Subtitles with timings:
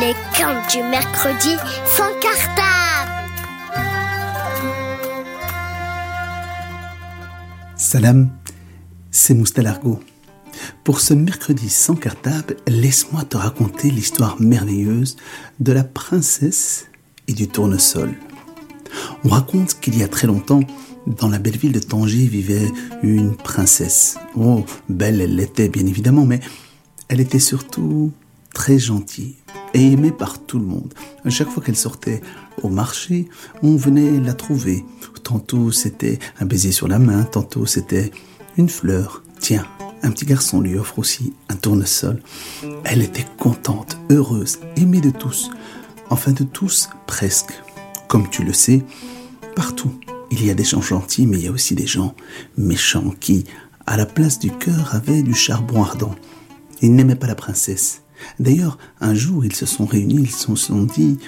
[0.00, 3.12] Les contes du mercredi sans cartable.
[7.76, 8.30] Salam,
[9.10, 10.00] c'est Moustalargo.
[10.84, 15.16] Pour ce mercredi sans cartable, laisse-moi te raconter l'histoire merveilleuse
[15.60, 16.88] de la princesse
[17.26, 18.14] et du tournesol.
[19.24, 20.60] On raconte qu'il y a très longtemps,
[21.06, 22.70] dans la belle ville de Tanger vivait
[23.02, 24.18] une princesse.
[24.34, 26.40] Oh, belle elle l'était bien évidemment, mais
[27.08, 28.12] elle était surtout
[28.52, 29.36] très gentille
[29.76, 30.94] et aimée par tout le monde.
[31.24, 32.22] À chaque fois qu'elle sortait
[32.62, 33.28] au marché,
[33.62, 34.84] on venait la trouver.
[35.22, 38.10] Tantôt c'était un baiser sur la main, tantôt c'était
[38.56, 39.22] une fleur.
[39.38, 39.66] Tiens,
[40.02, 42.22] un petit garçon lui offre aussi un tournesol.
[42.84, 45.50] Elle était contente, heureuse, aimée de tous.
[46.08, 47.52] Enfin de tous, presque.
[48.08, 48.82] Comme tu le sais,
[49.56, 49.92] partout,
[50.30, 52.14] il y a des gens gentils, mais il y a aussi des gens
[52.56, 53.44] méchants qui,
[53.86, 56.14] à la place du cœur, avaient du charbon ardent.
[56.80, 58.00] Ils n'aimaient pas la princesse.
[58.38, 61.18] D'ailleurs, un jour, ils se sont réunis, ils se sont dit,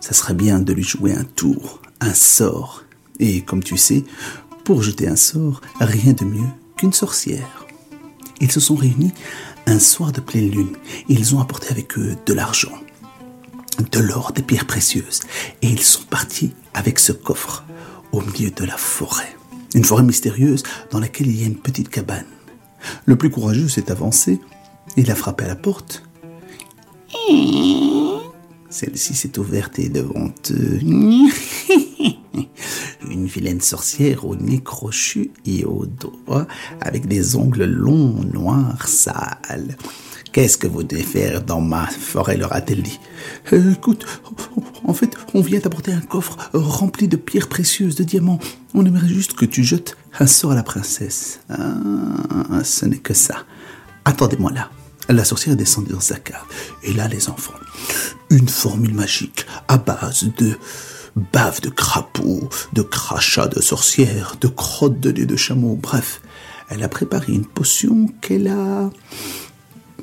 [0.00, 2.84] ça serait bien de lui jouer un tour, un sort.
[3.20, 4.04] Et comme tu sais,
[4.64, 7.66] pour jeter un sort, rien de mieux qu'une sorcière.
[8.40, 9.12] Ils se sont réunis
[9.66, 10.76] un soir de pleine lune
[11.08, 12.72] ils ont apporté avec eux de l'argent,
[13.92, 15.20] de l'or, des pierres précieuses.
[15.62, 17.64] Et ils sont partis avec ce coffre
[18.12, 19.36] au milieu de la forêt.
[19.74, 22.26] Une forêt mystérieuse dans laquelle il y a une petite cabane.
[23.06, 24.40] Le plus courageux s'est avancé
[24.96, 26.02] il a frappé à la porte.
[28.70, 30.80] Celle-ci s'est ouverte et devant eux,
[33.10, 36.46] une vilaine sorcière au nez crochu et au doigt
[36.80, 39.76] avec des ongles longs, noirs, sales.
[40.32, 42.98] Qu'est-ce que vous devez faire dans ma forêt leur a-t-elle dit.
[43.52, 44.04] Euh, écoute,
[44.84, 48.40] en fait, on vient t'apporter un coffre rempli de pierres précieuses, de diamants.
[48.74, 51.38] On aimerait juste que tu jettes un sort à la princesse.
[51.48, 53.44] Ah, ce n'est que ça.
[54.04, 54.70] Attendez-moi là.
[55.08, 56.44] La sorcière est descendue dans sa cave.
[56.82, 57.54] Et là, les enfants,
[58.30, 60.56] une formule magique à base de
[61.32, 66.20] bave de crapaud, de crachats de sorcière, de crottes de nez de chameau, bref.
[66.70, 68.90] Elle a préparé une potion qu'elle a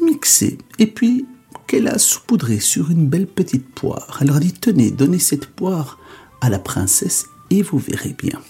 [0.00, 1.26] mixée et puis
[1.66, 4.18] qu'elle a saupoudrée sur une belle petite poire.
[4.20, 5.98] Elle leur a dit, tenez, donnez cette poire
[6.40, 8.40] à la princesse et vous verrez bien.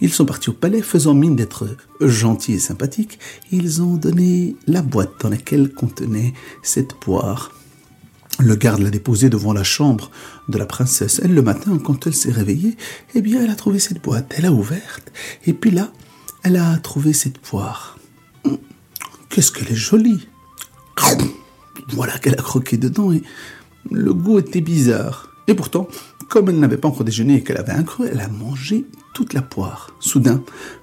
[0.00, 1.68] Ils sont partis au palais faisant mine d'être
[2.00, 3.18] gentils et sympathiques.
[3.50, 7.52] Ils ont donné la boîte dans laquelle contenait cette poire.
[8.40, 10.12] Le garde l'a déposée devant la chambre
[10.48, 11.20] de la princesse.
[11.24, 12.76] Elle, le matin, quand elle s'est réveillée,
[13.14, 14.32] eh bien, elle a trouvé cette boîte.
[14.36, 15.10] Elle a ouverte.
[15.44, 15.92] Et puis là,
[16.44, 17.98] elle a trouvé cette poire.
[18.44, 18.58] Hum,
[19.28, 20.28] qu'est-ce qu'elle est jolie
[21.88, 23.22] Voilà qu'elle a croqué dedans et
[23.90, 25.30] le goût était bizarre.
[25.48, 25.88] Et pourtant,
[26.28, 28.84] comme elle n'avait pas encore déjeuné et qu'elle avait un creux, elle a mangé
[29.14, 29.90] toute la poire.
[29.98, 30.42] Soudain,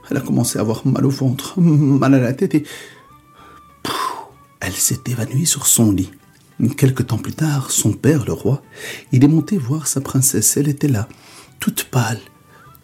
[0.10, 2.64] elle a commencé à avoir mal au ventre, mal à la tête et...
[4.60, 6.12] elle s'est évanouie sur son lit.
[6.78, 8.62] Quelque temps plus tard, son père, le roi,
[9.12, 10.58] il est monté voir sa princesse.
[10.58, 11.08] Elle était là,
[11.60, 12.20] toute pâle,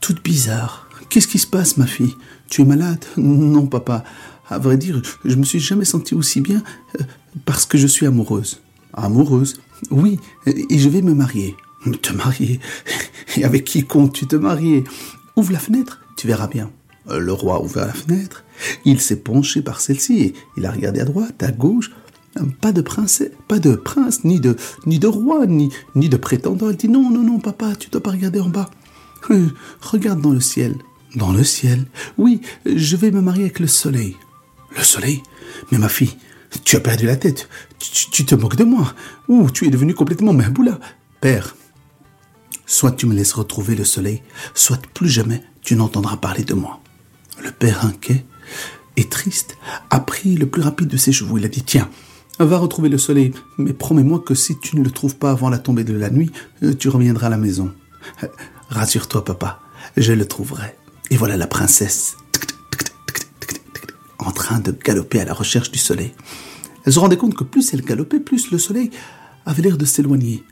[0.02, 0.88] toute bizarre.
[1.10, 2.16] Qu'est-ce qui se passe, ma fille?
[2.50, 3.04] Tu es malade?
[3.18, 4.04] Non, papa.
[4.50, 6.62] À vrai dire, je me suis jamais sentie aussi bien
[7.00, 7.04] euh,
[7.46, 8.62] parce que je suis amoureuse.
[8.94, 9.62] Amoureuse?
[9.90, 11.56] Oui, et je vais me marier.
[12.02, 12.60] Te marier
[13.38, 14.84] Et avec qui comptes-tu te marier
[15.36, 16.70] Ouvre la fenêtre, tu verras bien.
[17.10, 18.44] Euh, le roi a ouvert la fenêtre,
[18.86, 21.92] il s'est penché par celle-ci il a regardé à droite, à gauche.
[22.62, 24.56] Pas de prince, pas de prince, ni de,
[24.86, 26.70] ni de roi, ni, ni de prétendant.
[26.70, 28.70] Elle dit non, non, non, papa, tu dois pas regarder en bas.
[29.30, 29.50] Euh,
[29.82, 30.76] regarde dans le ciel.
[31.16, 31.86] Dans le ciel
[32.18, 34.16] Oui, je vais me marier avec le soleil.
[34.78, 35.22] Le soleil
[35.72, 36.16] Mais ma fille,
[36.64, 37.50] tu as perdu la tête.
[37.80, 38.94] Tu, te moques de moi.
[39.28, 40.80] Ou tu es devenu complètement mahboula.
[41.20, 41.56] Père,
[42.72, 44.24] Soit tu me laisses retrouver le soleil,
[44.54, 46.80] soit plus jamais tu n'entendras parler de moi.
[47.44, 48.26] Le père inquiet
[48.96, 49.58] et triste
[49.90, 51.38] a pris le plus rapide de ses chevaux.
[51.38, 51.90] Il a dit, tiens,
[52.40, 55.58] va retrouver le soleil, mais promets-moi que si tu ne le trouves pas avant la
[55.58, 56.32] tombée de la nuit,
[56.64, 57.74] euh, tu reviendras à la maison.
[58.24, 58.28] Euh,
[58.70, 59.60] rassure-toi, papa,
[59.98, 60.78] je le trouverai.
[61.10, 62.16] Et voilà la princesse
[64.18, 66.14] en train de galoper à la recherche du soleil.
[66.86, 68.92] Elle se rendait compte que plus elle galopait, plus le soleil
[69.46, 70.46] avait l'air de s'éloigner.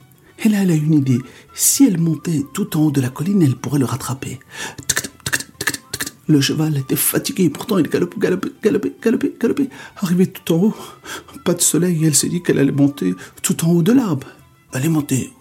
[0.44, 1.20] Et là, elle a une idée.
[1.54, 4.40] Si elle montait tout en haut de la colline, elle pourrait le rattraper.
[6.28, 9.70] Le cheval était fatigué, pourtant il galopait, galopait, galopait, galopait, galopait.
[9.98, 10.76] Arrivé tout en haut,
[11.44, 14.28] pas de soleil, elle s'est dit qu'elle allait monter tout en haut de l'arbre.
[14.72, 15.34] Elle est montée.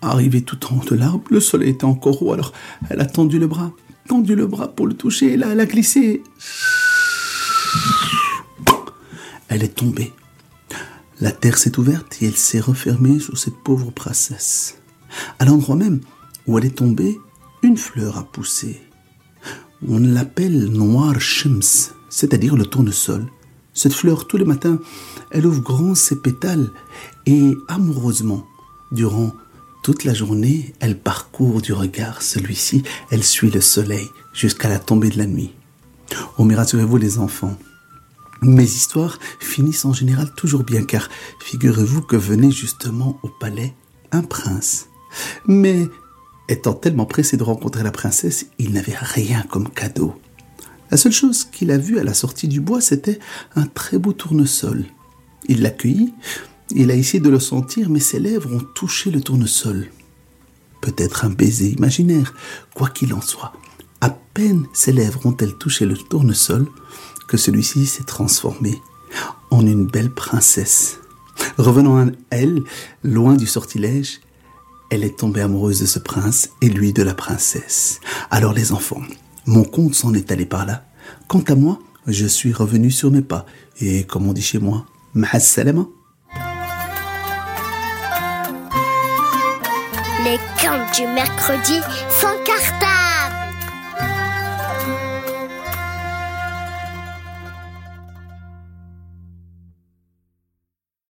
[0.00, 2.54] Arrivée tout en haut de l'arbre, le soleil était encore haut, alors
[2.88, 3.72] elle a tendu le bras,
[4.08, 6.22] tendu le bras pour le toucher, et là elle a glissé.
[9.48, 10.12] Elle est tombée.
[11.18, 14.78] La terre s'est ouverte et elle s'est refermée sur cette pauvre princesse.
[15.38, 16.00] À l'endroit même
[16.46, 17.18] où elle est tombée,
[17.62, 18.80] une fleur a poussé.
[19.88, 23.26] On l'appelle Noir Shems, c'est-à-dire le tournesol.
[23.72, 24.78] Cette fleur, tous les matins,
[25.30, 26.68] elle ouvre grand ses pétales
[27.24, 28.46] et amoureusement,
[28.92, 29.32] durant
[29.82, 35.10] toute la journée, elle parcourt du regard celui-ci, elle suit le soleil jusqu'à la tombée
[35.10, 35.54] de la nuit.
[36.36, 37.56] Oh mais rassurez-vous les enfants,
[38.42, 41.08] mes histoires finissent en général toujours bien car
[41.40, 43.74] figurez-vous que venait justement au palais
[44.12, 44.88] un prince.
[45.46, 45.86] Mais
[46.48, 50.14] étant tellement pressé de rencontrer la princesse, il n'avait rien comme cadeau.
[50.90, 53.18] La seule chose qu'il a vue à la sortie du bois, c'était
[53.56, 54.84] un très beau tournesol.
[55.48, 56.14] Il l'accueillit,
[56.70, 59.88] il a essayé de le sentir, mais ses lèvres ont touché le tournesol.
[60.80, 62.34] Peut-être un baiser imaginaire,
[62.74, 63.52] quoi qu'il en soit.
[64.00, 66.66] À peine ses lèvres ont-elles touché le tournesol
[67.28, 68.80] que celui-ci s'est transformé
[69.50, 70.98] en une belle princesse.
[71.58, 72.62] Revenant à elle,
[73.02, 74.20] loin du sortilège,
[74.90, 78.00] elle est tombée amoureuse de ce prince et lui de la princesse.
[78.30, 79.02] Alors les enfants,
[79.46, 80.84] mon conte s'en est allé par là.
[81.28, 83.46] Quant à moi, je suis revenu sur mes pas.
[83.80, 84.86] Et comme on dit chez moi,
[85.38, 85.86] salama.
[90.24, 93.05] Les contes du mercredi sans cartable.